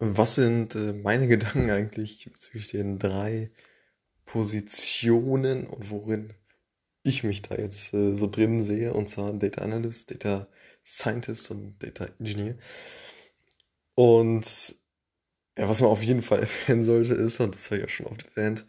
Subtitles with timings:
[0.00, 3.50] Was sind äh, meine Gedanken eigentlich bezüglich den drei
[4.24, 6.32] Positionen und worin
[7.02, 10.48] ich mich da jetzt äh, so drin sehe, und zwar Data Analyst, Data
[10.82, 12.56] Scientist und Data Engineer.
[13.94, 14.76] Und
[15.58, 18.06] ja, was man auf jeden Fall erwähnen sollte, ist, und das habe ich auch schon
[18.06, 18.66] oft erwähnt,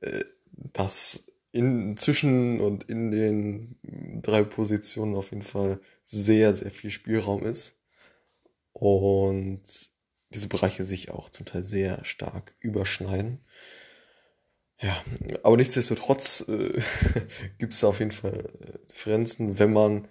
[0.00, 0.24] äh,
[0.72, 3.76] dass in, zwischen und in den
[4.22, 7.76] drei Positionen auf jeden Fall sehr, sehr viel Spielraum ist.
[8.72, 9.93] Und
[10.34, 13.40] diese Bereiche sich auch zum Teil sehr stark überschneiden.
[14.80, 15.02] Ja,
[15.42, 16.80] aber nichtsdestotrotz äh,
[17.58, 20.08] gibt es auf jeden Fall äh, Differenzen, wenn man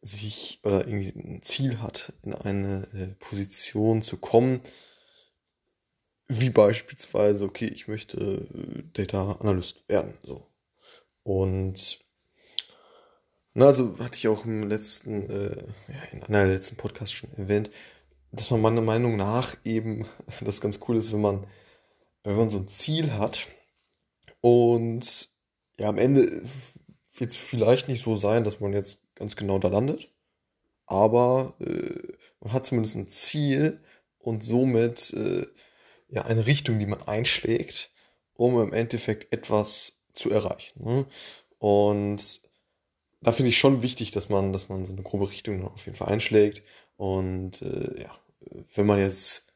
[0.00, 4.60] sich oder irgendwie ein Ziel hat, in eine äh, Position zu kommen,
[6.28, 10.46] wie beispielsweise, okay, ich möchte äh, Data Analyst werden, so.
[11.22, 12.00] Und,
[13.54, 17.70] na, also hatte ich auch im letzten, äh, ja, in einer letzten Podcasts schon erwähnt,
[18.36, 20.06] dass man meiner Meinung nach eben,
[20.40, 21.46] das ganz cool ist, wenn man,
[22.22, 23.48] wenn man so ein Ziel hat
[24.40, 25.28] und
[25.78, 26.42] ja, am Ende
[27.16, 30.10] wird es vielleicht nicht so sein, dass man jetzt ganz genau da landet,
[30.86, 33.80] aber äh, man hat zumindest ein Ziel
[34.18, 35.46] und somit äh,
[36.08, 37.90] ja eine Richtung, die man einschlägt,
[38.34, 40.84] um im Endeffekt etwas zu erreichen.
[40.84, 41.06] Ne?
[41.58, 42.40] Und
[43.20, 45.96] da finde ich schon wichtig, dass man, dass man so eine grobe Richtung auf jeden
[45.96, 46.62] Fall einschlägt.
[46.96, 48.10] Und äh, ja,
[48.74, 49.52] wenn man jetzt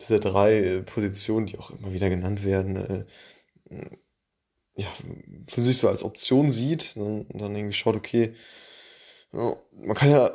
[0.00, 3.04] diese drei äh, Positionen, die auch immer wieder genannt werden, äh,
[4.74, 4.88] ja,
[5.46, 8.34] für sich so als Option sieht, dann, dann irgendwie schaut, okay,
[9.32, 10.30] man kann ja,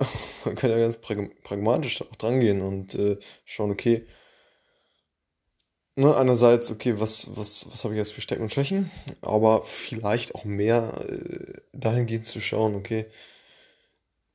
[0.46, 4.08] man kann ja ganz pragmatisch auch drangehen und äh, schauen, okay,
[5.96, 8.90] ne, einerseits, okay, was, was, was habe ich jetzt für Stärken und Schwächen,
[9.22, 13.06] aber vielleicht auch mehr äh, dahingehend zu schauen, okay,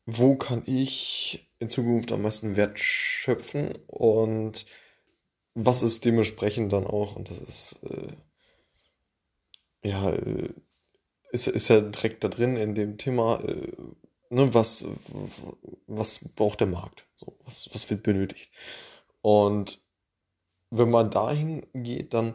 [0.06, 4.66] wo kann ich in Zukunft am meisten Wert schöpfen und
[5.54, 8.16] was ist dementsprechend dann auch, und das ist, äh,
[9.84, 10.48] ja, äh,
[11.30, 13.72] ist, ist ja direkt da drin in dem Thema, äh,
[14.30, 14.86] ne, was,
[15.86, 17.06] was braucht der Markt?
[17.16, 18.50] So, was, was wird benötigt?
[19.20, 19.80] Und
[20.70, 22.34] wenn man dahin geht, dann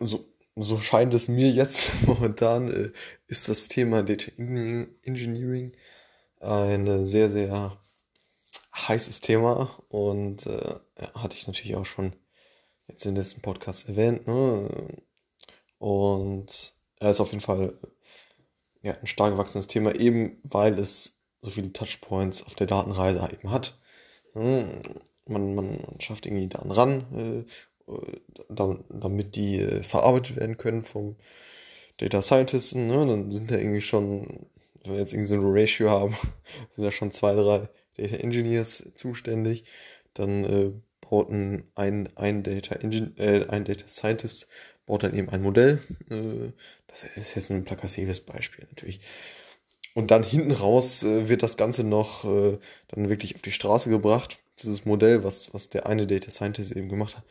[0.00, 0.24] so,
[0.56, 2.92] so scheint es mir jetzt momentan, äh,
[3.26, 5.72] ist das Thema Data Engineering
[6.40, 7.78] ein sehr, sehr
[8.74, 10.74] heißes Thema und äh,
[11.14, 12.16] hatte ich natürlich auch schon
[12.88, 14.26] jetzt in letzten Podcast erwähnt.
[14.26, 14.68] Ne?
[15.78, 17.78] Und er ist auf jeden Fall
[18.82, 23.50] ja, ein stark wachsendes Thema, eben weil es so viele Touchpoints auf der Datenreise eben
[23.50, 23.78] hat.
[24.34, 24.80] Ne?
[25.26, 27.52] Man, man, man schafft irgendwie Daten ran, äh,
[28.48, 31.16] damit die äh, verarbeitet werden können vom
[31.98, 32.86] Data Scientisten.
[32.86, 33.06] Ne?
[33.06, 34.46] Dann sind da irgendwie schon
[34.84, 36.16] wenn wir jetzt irgendwie so ein Ratio haben,
[36.70, 39.64] sind da schon zwei, drei Data Engineers zuständig.
[40.14, 44.48] Dann äh, baut ein, ein, Data äh, ein Data Scientist
[44.86, 45.80] baut dann eben ein Modell.
[46.10, 46.52] Äh,
[46.88, 49.00] das ist jetzt ein plakatives Beispiel natürlich.
[49.94, 52.58] Und dann hinten raus äh, wird das Ganze noch äh,
[52.88, 54.38] dann wirklich auf die Straße gebracht.
[54.62, 57.24] Dieses Modell, was, was der eine Data Scientist eben gemacht hat.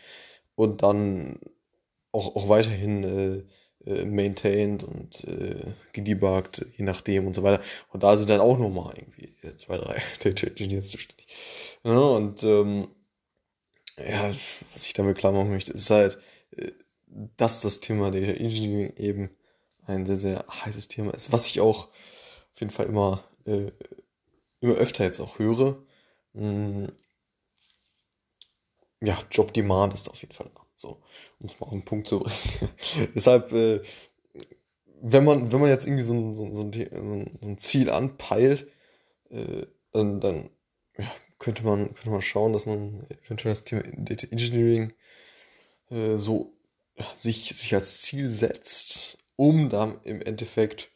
[0.56, 1.40] Und dann
[2.12, 3.44] auch, auch weiterhin äh,
[3.90, 7.64] äh, maintained und äh, gedebuggt, je nachdem und so weiter.
[7.90, 11.28] Und da sind dann auch nochmal irgendwie äh, zwei, drei Data Engineers zuständig.
[11.84, 12.90] Ja, und ähm,
[13.98, 14.32] ja,
[14.74, 16.20] was ich damit klar machen möchte, ist halt,
[16.56, 16.72] äh,
[17.38, 19.30] dass das Thema Data Engineering eben
[19.86, 23.72] ein sehr, sehr heißes Thema ist, was ich auch auf jeden Fall immer, äh,
[24.60, 25.82] immer öfter jetzt auch höre.
[29.02, 30.62] Ja, Job Demand ist auf jeden Fall da.
[30.76, 31.02] So,
[31.40, 32.70] um es mal auf den Punkt zu bringen.
[33.16, 33.82] Deshalb, äh,
[35.02, 38.68] wenn man, wenn man jetzt irgendwie so ein, so, so, ein, so ein Ziel anpeilt,
[39.30, 40.50] äh, dann, dann
[40.98, 44.94] ja, könnte, man, könnte man schauen, dass man eventuell das Thema Data Engineering
[45.90, 46.54] äh, so
[46.98, 50.91] ja, sich, sich als Ziel setzt, um dann im Endeffekt,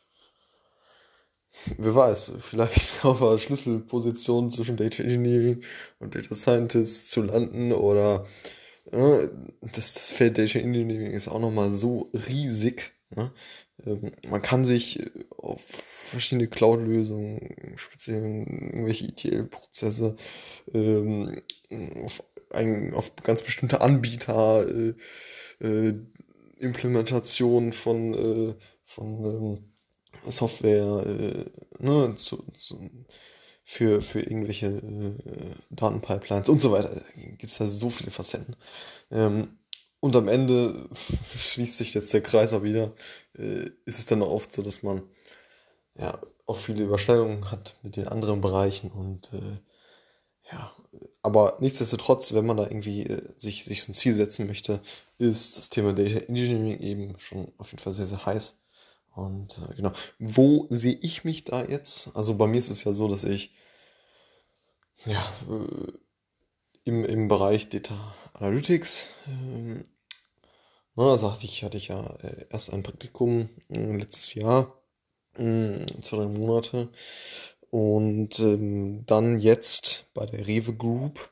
[1.78, 5.62] wer weiß, vielleicht auf einer Schlüsselposition zwischen Data Engineering
[6.00, 8.26] und Data Scientist zu landen oder
[8.92, 12.94] das, das Feld Data Engineering ist auch nochmal so riesig.
[13.16, 13.32] Ne?
[13.86, 20.16] Ähm, man kann sich äh, auf verschiedene Cloud-Lösungen, speziell irgendwelche ETL-Prozesse,
[20.74, 21.42] ähm,
[22.04, 22.24] auf,
[22.94, 24.94] auf ganz bestimmte Anbieter, äh,
[25.60, 25.96] äh,
[26.58, 28.56] Implementationen von, äh,
[28.86, 29.75] von ähm,
[30.32, 31.46] Software äh,
[31.80, 32.90] ne, zu, zu,
[33.64, 37.02] für, für irgendwelche äh, Datenpipelines und so weiter.
[37.38, 38.56] Gibt es da so viele Facetten.
[39.12, 39.58] Ähm,
[40.00, 40.90] und am Ende
[41.38, 42.90] schließt sich jetzt der Kreis auch wieder.
[43.38, 45.04] Äh, ist es dann auch oft so, dass man
[45.98, 49.58] ja auch viele Überschneidungen hat mit den anderen Bereichen und äh,
[50.52, 50.72] ja,
[51.24, 54.80] aber nichtsdestotrotz, wenn man da irgendwie äh, sich, sich so ein Ziel setzen möchte,
[55.18, 58.58] ist das Thema Data Engineering eben schon auf jeden Fall sehr, sehr heiß.
[59.16, 62.16] Und äh, genau, wo sehe ich mich da jetzt?
[62.16, 63.54] Also bei mir ist es ja so, dass ich
[65.06, 65.92] ja, äh,
[66.84, 67.96] im, im Bereich Data
[68.34, 69.84] Analytics, äh,
[70.96, 74.82] na, sagte ich, hatte ich ja äh, erst ein Praktikum äh, letztes Jahr,
[75.38, 76.90] äh, zwei, drei Monate.
[77.70, 81.32] Und ähm, dann jetzt bei der Rewe Group,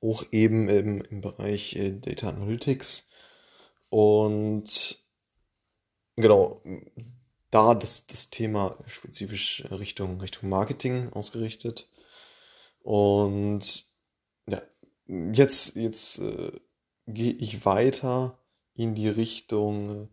[0.00, 3.08] auch eben im, im Bereich äh, Data Analytics.
[3.88, 5.01] Und
[6.16, 6.60] genau,
[7.50, 11.88] da das, das Thema spezifisch Richtung, Richtung Marketing ausgerichtet.
[12.82, 13.84] Und
[14.48, 14.62] ja,
[15.06, 16.52] jetzt, jetzt äh,
[17.06, 18.38] gehe ich weiter
[18.74, 20.08] in die Richtung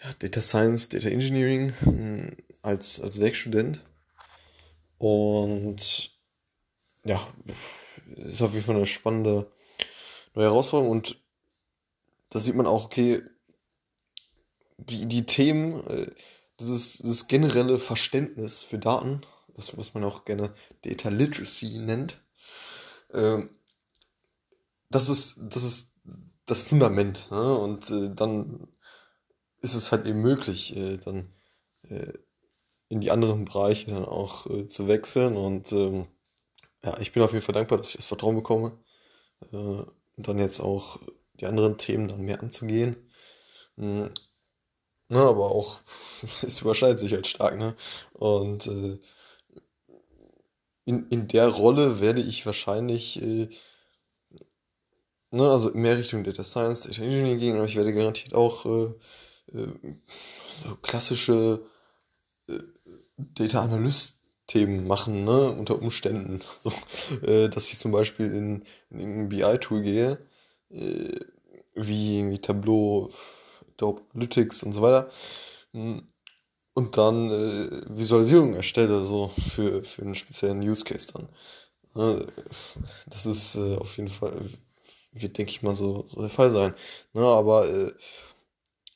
[0.00, 3.84] äh, ja, Data Science, Data Engineering äh, als, als Werkstudent.
[4.98, 6.10] Und
[7.04, 7.26] ja,
[8.16, 9.50] ist auf jeden Fall eine spannende
[10.34, 11.22] neue Herausforderung und
[12.30, 13.22] da sieht man auch, okay,
[14.78, 16.10] die, die Themen, äh,
[16.60, 19.20] dieses, dieses generelle Verständnis für Daten,
[19.54, 22.20] das, was man auch gerne Data Literacy nennt,
[23.12, 23.42] äh,
[24.90, 25.92] das ist, das ist
[26.46, 27.30] das Fundament.
[27.30, 27.58] Ne?
[27.58, 28.68] Und äh, dann
[29.60, 31.32] ist es halt eben möglich, äh, dann
[32.88, 35.36] in die anderen Bereiche dann auch zu wechseln.
[35.38, 36.06] Und ähm,
[36.82, 38.78] ja, ich bin auf jeden Fall dankbar, dass ich das Vertrauen bekomme,
[39.50, 41.00] dann jetzt auch
[41.34, 42.96] die anderen Themen dann mehr anzugehen.
[45.10, 45.78] Ne, aber auch,
[46.42, 47.74] es überschneidet sich halt stark, ne?
[48.12, 48.98] Und äh,
[50.84, 53.48] in, in der Rolle werde ich wahrscheinlich äh,
[55.30, 59.58] ne, also mehr Richtung Data Science, Data Engineering gehen, aber ich werde garantiert auch äh,
[59.58, 59.68] äh,
[60.62, 61.62] so klassische
[62.48, 62.58] äh,
[63.16, 64.16] Data Analyst
[64.46, 66.40] Themen machen, ne, unter Umständen.
[66.60, 66.72] So,
[67.26, 70.18] äh, dass ich zum Beispiel in, in ein BI-Tool gehe,
[71.74, 73.10] wie, wie Tableau,
[73.78, 75.10] Adobe Analytics und so weiter.
[75.72, 76.06] Hm,
[76.74, 81.28] und dann äh, Visualisierungen erstelle, so für, für einen speziellen Use Case dann.
[81.94, 82.26] Ne,
[83.06, 84.32] das ist äh, auf jeden Fall,
[85.12, 86.74] wird, denke ich mal, so, so der Fall sein.
[87.14, 87.92] Ne, aber äh,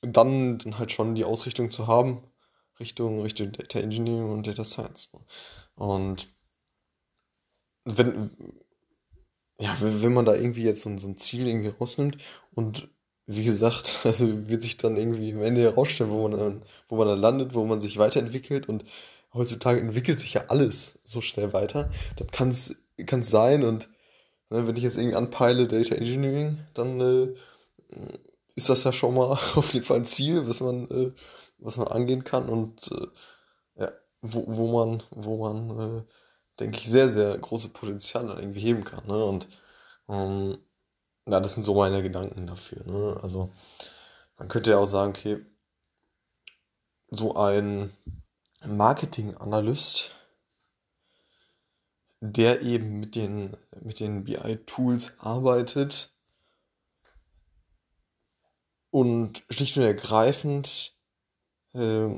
[0.03, 2.23] dann, dann halt schon die Ausrichtung zu haben,
[2.81, 5.11] Richtung, Richtung Data Engineering und Data Science.
[5.75, 6.29] Und
[7.85, 8.31] wenn,
[9.59, 12.19] ja, wenn man da irgendwie jetzt so, so ein Ziel irgendwie rausnimmt
[12.55, 12.89] und
[13.27, 17.09] wie gesagt, also wird sich dann irgendwie am Ende herausstellen, wo man dann, wo man
[17.09, 18.85] dann landet, wo man sich weiterentwickelt und
[19.35, 21.91] heutzutage entwickelt sich ja alles so schnell weiter.
[22.17, 22.77] Das kann es
[23.31, 23.89] sein und
[24.51, 27.35] ne, wenn ich jetzt irgendwie anpeile Data Engineering, dann äh,
[28.55, 31.13] ist das ja schon mal auf jeden Fall ein Ziel, was man, äh,
[31.59, 36.03] was man angehen kann und äh, ja, wo, wo man, wo man, äh,
[36.61, 39.07] denke ich, sehr, sehr große Potenziale irgendwie heben kann.
[39.07, 39.25] Ne?
[39.25, 39.49] Und
[40.09, 40.59] ähm,
[41.27, 42.85] ja, das sind so meine Gedanken dafür.
[42.85, 43.19] Ne?
[43.23, 43.51] Also
[44.39, 45.45] man könnte ja auch sagen, okay,
[47.11, 47.91] so ein
[48.65, 50.13] Marketing-Analyst,
[52.21, 56.15] der eben mit den, mit den BI-Tools arbeitet
[58.91, 60.95] und schlicht und ergreifend
[61.75, 62.09] äh,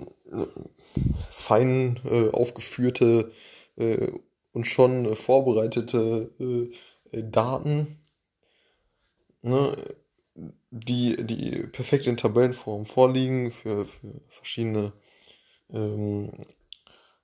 [1.31, 3.33] fein äh, aufgeführte
[3.77, 4.12] äh,
[4.53, 6.31] und schon vorbereitete
[7.11, 8.03] äh, Daten
[9.45, 9.77] ne,
[10.71, 14.93] die, die perfekt in Tabellenform vorliegen für, für verschiedene
[15.71, 16.47] ähm,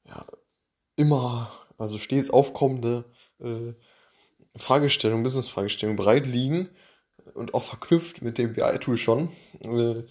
[0.04, 0.26] ja,
[0.96, 3.04] immer, also stets aufkommende
[3.40, 3.72] äh,
[4.56, 6.68] Fragestellungen, Business-Fragestellungen bereit liegen
[7.34, 9.30] und auch verknüpft mit dem BI-Tool schon.
[9.60, 10.04] Äh,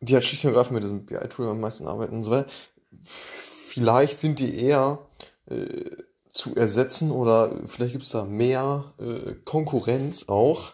[0.00, 2.50] die halt schlicht und ergreifend mit diesem BI-Tool am meisten arbeiten und so weiter.
[3.04, 5.08] Vielleicht sind die eher
[5.46, 5.90] äh,
[6.32, 10.72] zu ersetzen oder vielleicht gibt es da mehr äh, Konkurrenz auch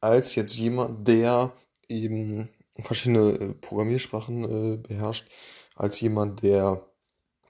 [0.00, 1.52] als jetzt jemand, der
[1.88, 2.48] eben
[2.80, 5.28] verschiedene äh, Programmiersprachen äh, beherrscht,
[5.74, 6.86] als jemand, der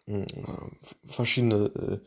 [0.07, 0.25] äh,
[1.05, 2.03] verschiedene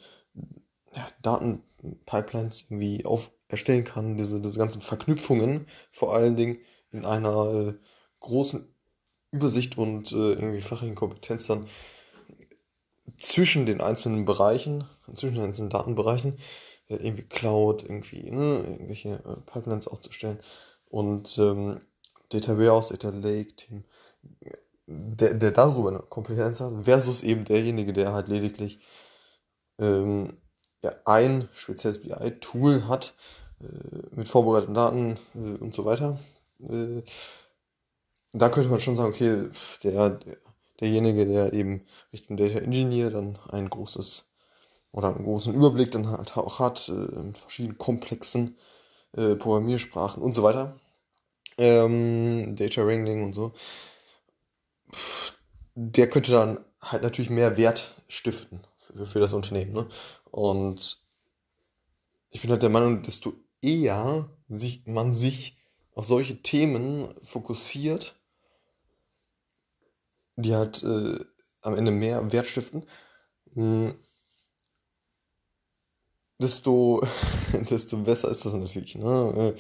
[0.93, 6.59] ja, Datenpipelines irgendwie auf erstellen kann, diese, diese ganzen Verknüpfungen vor allen Dingen
[6.91, 7.75] in einer
[8.19, 8.65] großen
[9.31, 11.65] Übersicht und irgendwie fachlichen Kompetenz dann
[13.21, 16.37] zwischen den einzelnen Bereichen, zwischen den einzelnen Datenbereichen,
[16.87, 20.39] äh, irgendwie Cloud, irgendwie, ne, irgendwelche äh, Pipelines aufzustellen.
[20.89, 21.81] Und ähm,
[22.29, 23.83] Data Warehouse, Data Lake, Team,
[24.87, 28.79] der, der darüber eine Kompetenz hat, versus eben derjenige, der halt lediglich
[29.79, 30.37] ähm,
[30.83, 33.13] ja, ein spezielles BI-Tool hat,
[33.61, 36.19] äh, mit vorbereiteten Daten äh, und so weiter.
[36.59, 37.03] Äh,
[38.33, 39.49] da könnte man schon sagen, okay,
[39.83, 40.37] der, der
[40.81, 44.27] derjenige, der eben Richtung Data Engineer dann ein großes
[44.91, 48.57] oder einen großen Überblick dann halt auch hat, äh, verschiedenen komplexen
[49.13, 50.79] äh, Programmiersprachen und so weiter.
[51.57, 53.53] Ähm, Data Wrangling und so.
[55.75, 59.73] Der könnte dann halt natürlich mehr Wert stiften für, für das Unternehmen.
[59.73, 59.87] Ne?
[60.31, 60.99] Und
[62.29, 65.57] ich bin halt der Meinung, desto eher sich, man sich
[65.93, 68.15] auf solche Themen fokussiert,
[70.35, 71.17] die halt äh,
[71.61, 72.85] am Ende mehr Wert stiften,
[73.53, 73.99] mh, hm,
[76.41, 77.01] desto,
[77.69, 78.95] desto besser ist das natürlich.
[78.95, 79.55] Ne?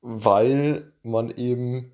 [0.00, 1.92] Weil man eben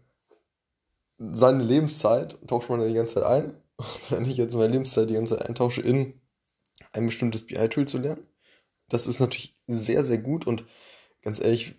[1.18, 3.62] seine Lebenszeit tauscht man die ganze Zeit ein.
[3.76, 6.20] Und wenn ich jetzt meine Lebenszeit die ganze Zeit eintausche in
[6.92, 8.26] ein bestimmtes BI-Tool zu lernen,
[8.88, 10.64] das ist natürlich sehr, sehr gut und
[11.22, 11.74] ganz ehrlich,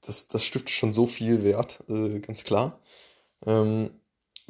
[0.00, 2.80] das, das stiftet schon so viel Wert, äh, ganz klar.
[3.46, 3.99] Ähm,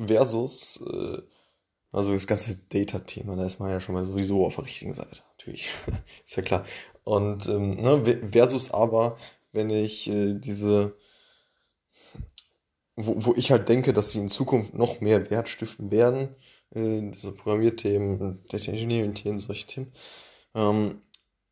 [0.07, 1.23] versus, äh,
[1.93, 5.23] also das ganze Data-Thema, da ist man ja schon mal sowieso auf der richtigen Seite,
[5.33, 5.71] natürlich,
[6.25, 6.65] ist ja klar.
[7.05, 9.17] Und ähm, ne, versus aber,
[9.53, 10.97] wenn ich äh, diese,
[12.97, 16.37] wo, wo ich halt denke, dass sie in Zukunft noch mehr Wert stiften werden,
[16.71, 19.93] äh, diese Programmierthemen, Data Engineering-Themen, solche Themen,
[20.55, 21.01] ähm,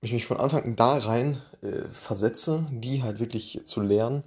[0.00, 4.25] ich mich von Anfang da rein äh, versetze, die halt wirklich zu lernen,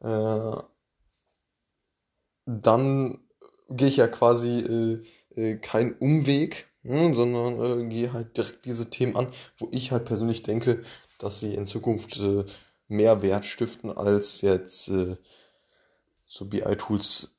[0.00, 0.56] äh,
[2.46, 3.18] dann
[3.76, 8.90] gehe ich ja quasi äh, äh, keinen Umweg, ne, sondern äh, gehe halt direkt diese
[8.90, 10.82] Themen an, wo ich halt persönlich denke,
[11.18, 12.44] dass sie in Zukunft äh,
[12.88, 17.36] mehr Wert stiften, als jetzt so BI-Tools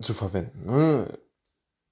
[0.00, 0.64] zu verwenden.
[0.64, 1.18] Ne?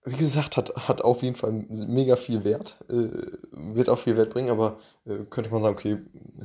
[0.07, 3.09] wie gesagt, hat, hat auf jeden Fall mega viel Wert, äh,
[3.51, 5.99] wird auch viel Wert bringen, aber äh, könnte man sagen, okay,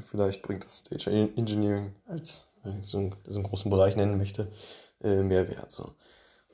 [0.03, 4.51] vielleicht bringt das Data Engineering als, wenn ich so einen, diesen großen Bereich nennen möchte,
[5.03, 5.69] äh, mehr Wert.
[5.69, 5.93] So.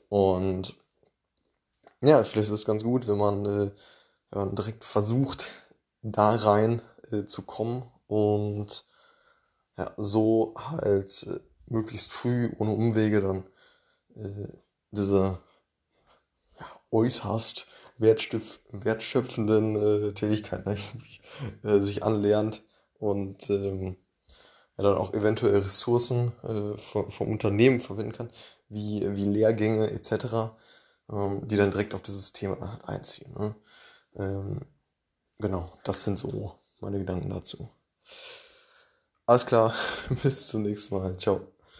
[0.08, 0.74] Und
[2.00, 3.72] ja, vielleicht ist es ganz gut, wenn man, äh,
[4.30, 5.52] wenn man direkt versucht,
[6.02, 8.84] da rein äh, zu kommen und
[9.76, 13.44] ja, so halt äh, möglichst früh ohne Umwege dann
[14.14, 14.48] äh,
[14.90, 15.38] diese
[16.90, 20.78] äußerst wertschöpfenden äh, Tätigkeiten
[21.62, 22.62] äh, sich anlernt
[22.98, 23.96] und ähm,
[24.76, 26.32] ja, dann auch eventuell Ressourcen
[26.76, 28.30] vom, vom, Unternehmen verwenden kann,
[28.68, 30.52] wie, wie Lehrgänge etc.,
[31.10, 33.32] ähm, die dann direkt auf dieses Thema halt einziehen.
[33.34, 33.54] Ne?
[34.16, 34.66] Ähm,
[35.38, 37.68] genau, das sind so meine Gedanken dazu.
[39.26, 39.74] Alles klar,
[40.22, 41.16] bis zum nächsten Mal.
[41.18, 41.57] Ciao.